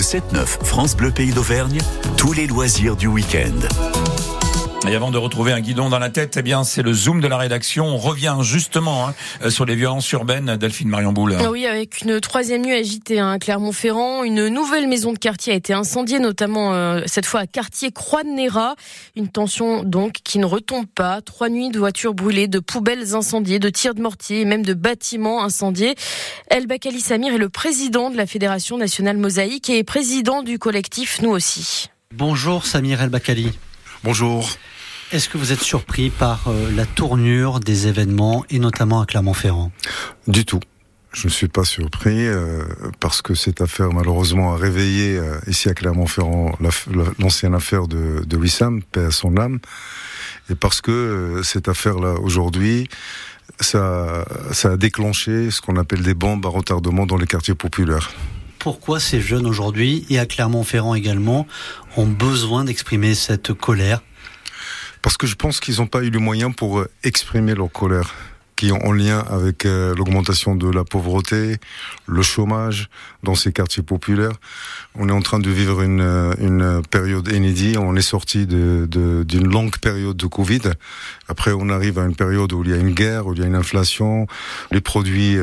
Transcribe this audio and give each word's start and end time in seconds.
Le 0.00 0.02
7-9 0.02 0.64
France 0.64 0.96
Bleu 0.96 1.10
Pays 1.10 1.30
d'Auvergne, 1.30 1.78
tous 2.16 2.32
les 2.32 2.46
loisirs 2.46 2.96
du 2.96 3.06
week-end. 3.06 4.09
Et 4.88 4.94
avant 4.96 5.10
de 5.10 5.18
retrouver 5.18 5.52
un 5.52 5.60
guidon 5.60 5.90
dans 5.90 5.98
la 5.98 6.08
tête, 6.08 6.38
eh 6.38 6.42
bien, 6.42 6.64
c'est 6.64 6.82
le 6.82 6.94
zoom 6.94 7.20
de 7.20 7.28
la 7.28 7.36
rédaction. 7.36 7.86
On 7.86 7.98
revient 7.98 8.38
justement 8.40 9.08
hein, 9.08 9.14
euh, 9.42 9.50
sur 9.50 9.66
les 9.66 9.74
violences 9.74 10.10
urbaines. 10.12 10.56
Delphine 10.56 10.88
Marion 10.88 11.12
Boule. 11.12 11.36
Oui, 11.50 11.66
avec 11.66 12.00
une 12.00 12.18
troisième 12.18 12.62
nuit 12.62 12.74
agitée 12.74 13.20
à 13.20 13.38
Clermont-Ferrand, 13.38 14.24
une 14.24 14.48
nouvelle 14.48 14.88
maison 14.88 15.12
de 15.12 15.18
quartier 15.18 15.52
a 15.52 15.56
été 15.56 15.74
incendiée, 15.74 16.18
notamment 16.18 16.72
euh, 16.72 17.02
cette 17.04 17.26
fois 17.26 17.40
à 17.40 17.46
quartier 17.46 17.92
Croix-de-Néra. 17.92 18.74
Une 19.16 19.28
tension 19.28 19.84
donc 19.84 20.14
qui 20.24 20.38
ne 20.38 20.46
retombe 20.46 20.86
pas. 20.86 21.20
Trois 21.20 21.50
nuits 21.50 21.70
de 21.70 21.78
voitures 21.78 22.14
brûlées, 22.14 22.48
de 22.48 22.58
poubelles 22.58 23.14
incendiées, 23.14 23.58
de 23.58 23.68
tirs 23.68 23.94
de 23.94 24.00
mortier 24.00 24.40
et 24.40 24.44
même 24.46 24.64
de 24.64 24.74
bâtiments 24.74 25.44
incendiés. 25.44 25.94
El 26.48 26.66
Bakali 26.66 27.00
Samir 27.00 27.34
est 27.34 27.38
le 27.38 27.50
président 27.50 28.08
de 28.08 28.16
la 28.16 28.26
Fédération 28.26 28.78
nationale 28.78 29.18
mosaïque 29.18 29.68
et 29.68 29.84
président 29.84 30.42
du 30.42 30.58
collectif 30.58 31.20
Nous 31.20 31.30
aussi. 31.30 31.90
Bonjour 32.14 32.64
Samir 32.64 33.02
El 33.02 33.10
Bakali. 33.10 33.52
Bonjour. 34.02 34.48
Est-ce 35.12 35.28
que 35.28 35.36
vous 35.36 35.52
êtes 35.52 35.60
surpris 35.60 36.08
par 36.08 36.48
euh, 36.48 36.70
la 36.74 36.86
tournure 36.86 37.60
des 37.60 37.86
événements 37.86 38.46
et 38.48 38.58
notamment 38.58 39.02
à 39.02 39.06
Clermont-Ferrand? 39.06 39.70
Du 40.26 40.46
tout. 40.46 40.60
Je 41.12 41.26
ne 41.26 41.30
suis 41.30 41.48
pas 41.48 41.64
surpris 41.64 42.26
euh, 42.26 42.64
parce 43.00 43.20
que 43.20 43.34
cette 43.34 43.60
affaire 43.60 43.92
malheureusement 43.92 44.54
a 44.54 44.56
réveillé 44.56 45.18
euh, 45.18 45.38
ici 45.48 45.68
à 45.68 45.74
Clermont-Ferrand 45.74 46.56
l'ancienne 47.18 47.54
affaire 47.54 47.88
de, 47.88 48.24
de 48.24 48.36
Wissam, 48.38 48.82
paix 48.82 49.04
à 49.04 49.10
son 49.10 49.36
âme, 49.36 49.58
et 50.48 50.54
parce 50.54 50.80
que 50.80 51.42
cette 51.44 51.68
affaire-là 51.68 52.14
aujourd'hui, 52.22 52.88
ça, 53.58 54.24
ça 54.52 54.72
a 54.72 54.76
déclenché 54.78 55.50
ce 55.50 55.60
qu'on 55.60 55.76
appelle 55.76 56.02
des 56.02 56.14
bombes 56.14 56.46
à 56.46 56.48
retardement 56.48 57.04
dans 57.04 57.18
les 57.18 57.26
quartiers 57.26 57.54
populaires 57.54 58.10
pourquoi 58.60 59.00
ces 59.00 59.20
jeunes 59.20 59.46
aujourd'hui, 59.46 60.06
et 60.10 60.18
à 60.20 60.26
Clermont-Ferrand 60.26 60.94
également, 60.94 61.48
ont 61.96 62.06
besoin 62.06 62.64
d'exprimer 62.64 63.14
cette 63.14 63.52
colère? 63.54 64.02
Parce 65.02 65.16
que 65.16 65.26
je 65.26 65.34
pense 65.34 65.58
qu'ils 65.58 65.78
n'ont 65.78 65.86
pas 65.86 66.02
eu 66.02 66.10
le 66.10 66.20
moyen 66.20 66.52
pour 66.52 66.84
exprimer 67.02 67.54
leur 67.54 67.72
colère 67.72 68.14
qui 68.60 68.72
ont 68.72 68.86
en 68.86 68.92
lien 68.92 69.24
avec 69.30 69.64
euh, 69.64 69.94
l'augmentation 69.94 70.54
de 70.54 70.68
la 70.68 70.84
pauvreté, 70.84 71.56
le 72.06 72.20
chômage 72.20 72.90
dans 73.22 73.34
ces 73.34 73.54
quartiers 73.54 73.82
populaires. 73.82 74.34
On 74.94 75.08
est 75.08 75.12
en 75.12 75.22
train 75.22 75.38
de 75.38 75.48
vivre 75.48 75.80
une, 75.80 76.02
euh, 76.02 76.34
une 76.38 76.82
période 76.90 77.32
inédite. 77.32 77.78
On 77.78 77.96
est 77.96 78.02
sorti 78.02 78.46
d'une 78.46 78.84
de, 78.84 79.38
longue 79.38 79.78
période 79.78 80.14
de 80.14 80.26
Covid. 80.26 80.60
Après, 81.26 81.52
on 81.52 81.70
arrive 81.70 81.98
à 81.98 82.04
une 82.04 82.14
période 82.14 82.52
où 82.52 82.62
il 82.62 82.68
y 82.68 82.74
a 82.74 82.76
une 82.76 82.92
guerre, 82.92 83.28
où 83.28 83.32
il 83.32 83.40
y 83.40 83.42
a 83.42 83.46
une 83.46 83.54
inflation. 83.54 84.26
Les 84.72 84.82
produits 84.82 85.38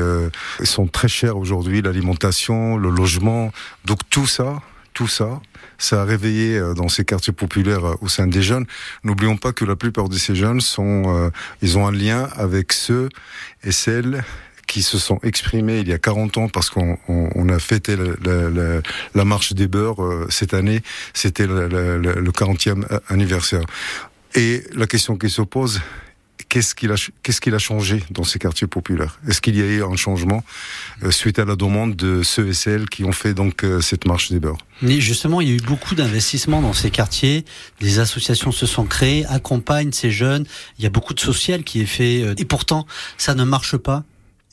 sont 0.62 0.86
très 0.86 1.08
chers 1.08 1.36
aujourd'hui, 1.36 1.82
l'alimentation, 1.82 2.76
le 2.76 2.90
logement. 2.90 3.50
Donc 3.84 3.98
tout 4.10 4.28
ça, 4.28 4.62
tout 4.98 5.06
ça, 5.06 5.40
ça 5.78 6.02
a 6.02 6.04
réveillé 6.04 6.58
euh, 6.58 6.74
dans 6.74 6.88
ces 6.88 7.04
quartiers 7.04 7.32
populaires 7.32 7.84
euh, 7.84 7.94
au 8.00 8.08
sein 8.08 8.26
des 8.26 8.42
jeunes. 8.42 8.66
N'oublions 9.04 9.36
pas 9.36 9.52
que 9.52 9.64
la 9.64 9.76
plupart 9.76 10.08
de 10.08 10.16
ces 10.16 10.34
jeunes 10.34 10.60
sont, 10.60 11.04
euh, 11.06 11.30
ils 11.62 11.78
ont 11.78 11.86
un 11.86 11.92
lien 11.92 12.28
avec 12.34 12.72
ceux 12.72 13.08
et 13.62 13.70
celles 13.70 14.24
qui 14.66 14.82
se 14.82 14.98
sont 14.98 15.20
exprimés 15.22 15.78
il 15.78 15.88
y 15.88 15.92
a 15.92 15.98
40 15.98 16.38
ans 16.38 16.48
parce 16.48 16.68
qu'on 16.68 16.98
on, 17.06 17.48
a 17.48 17.60
fêté 17.60 17.96
la, 19.14 19.24
marche 19.24 19.52
des 19.52 19.68
beurs 19.68 19.98
cette 20.30 20.52
année, 20.52 20.82
c'était 21.14 21.46
le 21.46 22.30
40e 22.32 22.84
anniversaire. 23.08 23.62
Et 24.34 24.64
la 24.74 24.86
question 24.86 25.16
qui 25.16 25.30
se 25.30 25.40
pose, 25.40 25.80
qu'est-ce 26.48 26.74
qu'il 26.74 26.92
a, 26.92 26.94
qu'est-ce 27.22 27.40
qu'il 27.40 27.54
a 27.54 27.58
changé 27.58 28.02
dans 28.10 28.24
ces 28.24 28.38
quartiers 28.38 28.66
populaires? 28.66 29.18
Est-ce 29.28 29.40
qu'il 29.40 29.56
y 29.56 29.62
a 29.62 29.66
eu 29.66 29.82
un 29.82 29.96
changement 29.96 30.44
euh, 31.02 31.10
suite 31.10 31.38
à 31.38 31.44
la 31.44 31.56
demande 31.56 31.96
de 31.96 32.22
ceux 32.22 32.48
et 32.48 32.54
celles 32.54 32.88
qui 32.88 33.04
ont 33.04 33.12
fait 33.12 33.34
donc 33.34 33.64
euh, 33.64 33.80
cette 33.80 34.06
marche 34.06 34.30
des 34.30 34.40
beurs 34.40 34.58
Mais 34.82 35.00
justement, 35.00 35.40
il 35.40 35.48
y 35.48 35.52
a 35.52 35.54
eu 35.54 35.60
beaucoup 35.60 35.94
d'investissements 35.94 36.62
dans 36.62 36.72
ces 36.72 36.90
quartiers. 36.90 37.44
Des 37.80 37.98
associations 37.98 38.52
se 38.52 38.66
sont 38.66 38.84
créées, 38.84 39.24
accompagnent 39.26 39.92
ces 39.92 40.10
jeunes. 40.10 40.46
Il 40.78 40.84
y 40.84 40.86
a 40.86 40.90
beaucoup 40.90 41.14
de 41.14 41.20
social 41.20 41.64
qui 41.64 41.80
est 41.80 41.86
fait, 41.86 42.22
euh, 42.22 42.34
et 42.38 42.44
pourtant, 42.44 42.86
ça 43.16 43.34
ne 43.34 43.44
marche 43.44 43.76
pas. 43.76 44.04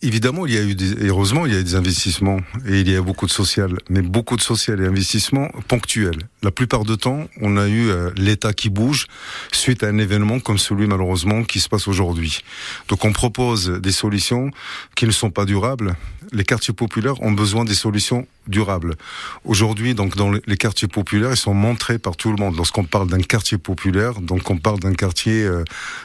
Évidemment, 0.01 0.45
il 0.45 0.53
y 0.53 0.57
a 0.57 0.61
eu 0.61 0.75
des, 0.75 1.07
heureusement, 1.07 1.45
il 1.45 1.53
y 1.53 1.55
a 1.55 1.59
eu 1.59 1.63
des 1.63 1.75
investissements 1.75 2.39
et 2.67 2.81
il 2.81 2.91
y 2.91 2.95
a 2.95 3.01
beaucoup 3.01 3.25
de 3.25 3.31
social, 3.31 3.77
mais 3.89 4.01
beaucoup 4.01 4.35
de 4.35 4.41
social 4.41 4.81
et 4.81 4.85
investissements 4.85 5.49
ponctuels. 5.67 6.19
La 6.43 6.51
plupart 6.51 6.83
du 6.83 6.97
temps, 6.97 7.27
on 7.41 7.57
a 7.57 7.67
eu 7.67 7.89
euh, 7.89 8.11
l'État 8.17 8.53
qui 8.53 8.69
bouge 8.69 9.07
suite 9.51 9.83
à 9.83 9.87
un 9.87 9.97
événement 9.97 10.39
comme 10.39 10.57
celui 10.57 10.85
malheureusement 10.85 11.43
qui 11.43 11.59
se 11.59 11.69
passe 11.69 11.87
aujourd'hui. 11.87 12.41
Donc 12.89 13.05
on 13.05 13.13
propose 13.13 13.69
des 13.69 13.93
solutions 13.93 14.51
qui 14.95 15.05
ne 15.05 15.11
sont 15.11 15.31
pas 15.31 15.45
durables. 15.45 15.95
Les 16.33 16.43
quartiers 16.43 16.73
populaires 16.73 17.21
ont 17.21 17.31
besoin 17.31 17.63
des 17.63 17.73
solutions 17.73 18.27
durables. 18.47 18.95
Aujourd'hui, 19.43 19.95
donc 19.95 20.15
dans 20.15 20.31
les 20.31 20.57
quartiers 20.57 20.87
populaires, 20.87 21.31
ils 21.31 21.37
sont 21.37 21.53
montrés 21.53 21.99
par 21.99 22.15
tout 22.15 22.31
le 22.31 22.37
monde. 22.37 22.55
Lorsqu'on 22.55 22.83
parle 22.83 23.09
d'un 23.09 23.21
quartier 23.21 23.57
populaire, 23.57 24.21
donc 24.21 24.49
on 24.49 24.57
parle 24.57 24.79
d'un 24.79 24.93
quartier 24.93 25.43
euh, 25.43 25.63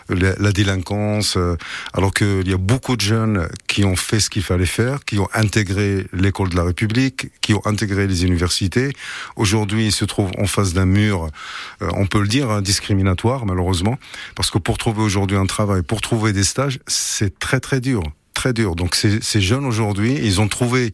la, 0.08 0.52
délinquance, 0.52 1.36
euh, 1.36 1.56
alors 1.92 2.12
qu'il 2.12 2.48
y 2.48 2.52
a 2.52 2.58
beaucoup 2.58 2.96
de 2.96 3.00
jeunes 3.00 3.48
qui 3.66 3.84
ont 3.84 3.96
fait 3.96 4.20
ce 4.20 4.30
qu'il 4.30 4.42
fallait 4.42 4.66
faire, 4.66 5.04
qui 5.04 5.18
ont 5.18 5.28
intégré 5.34 6.06
l'école 6.12 6.48
de 6.50 6.56
la 6.56 6.64
République, 6.64 7.28
qui 7.40 7.54
ont 7.54 7.64
intégré 7.66 8.06
les 8.06 8.24
universités. 8.24 8.92
Aujourd'hui, 9.36 9.86
ils 9.86 9.92
se 9.92 10.04
trouvent 10.04 10.32
en 10.38 10.46
face 10.46 10.72
d'un 10.72 10.86
mur, 10.86 11.28
euh, 11.82 11.88
on 11.94 12.06
peut 12.06 12.20
le 12.20 12.28
dire, 12.28 12.50
hein, 12.50 12.62
discriminatoire 12.62 13.46
malheureusement, 13.46 13.98
parce 14.34 14.50
que 14.50 14.58
pour 14.58 14.78
trouver 14.78 15.02
aujourd'hui 15.02 15.36
un 15.36 15.46
travail, 15.46 15.82
pour 15.82 16.00
trouver 16.00 16.32
des 16.32 16.44
stages, 16.44 16.80
c'est 16.86 17.38
très 17.38 17.60
très 17.60 17.80
dur 17.80 18.02
très 18.40 18.54
dur. 18.54 18.74
Donc 18.74 18.94
ces, 18.94 19.20
ces 19.20 19.42
jeunes 19.42 19.66
aujourd'hui, 19.66 20.18
ils 20.22 20.40
ont 20.40 20.48
trouvé 20.48 20.92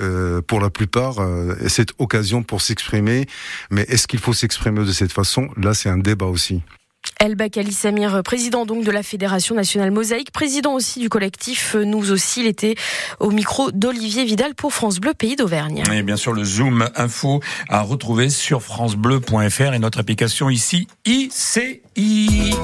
euh, 0.00 0.42
pour 0.42 0.58
la 0.58 0.68
plupart 0.68 1.20
euh, 1.20 1.54
cette 1.68 1.90
occasion 1.98 2.42
pour 2.42 2.60
s'exprimer. 2.60 3.26
Mais 3.70 3.82
est-ce 3.82 4.08
qu'il 4.08 4.18
faut 4.18 4.32
s'exprimer 4.32 4.84
de 4.84 4.90
cette 4.90 5.12
façon? 5.12 5.48
Là, 5.56 5.74
c'est 5.74 5.88
un 5.88 5.98
débat 5.98 6.26
aussi. 6.26 6.60
El 7.20 7.36
Bakali 7.36 7.72
Samir, 7.72 8.20
président 8.24 8.66
donc 8.66 8.82
de 8.82 8.90
la 8.90 9.04
Fédération 9.04 9.54
nationale 9.54 9.92
mosaïque, 9.92 10.32
président 10.32 10.74
aussi 10.74 10.98
du 10.98 11.08
collectif 11.08 11.76
Nous 11.76 12.10
aussi, 12.10 12.40
il 12.40 12.46
était 12.48 12.74
au 13.20 13.30
micro 13.30 13.70
d'Olivier 13.70 14.24
Vidal 14.24 14.56
pour 14.56 14.72
France 14.72 14.98
Bleu 14.98 15.14
Pays 15.14 15.36
d'Auvergne. 15.36 15.84
Et 15.92 16.02
bien 16.02 16.16
sûr 16.16 16.32
le 16.32 16.42
Zoom 16.42 16.88
info 16.96 17.40
à 17.68 17.82
retrouver 17.82 18.28
sur 18.28 18.60
francebleu.fr 18.60 19.72
et 19.72 19.78
notre 19.78 20.00
application 20.00 20.50
ici 20.50 20.88
ICI. 21.06 22.56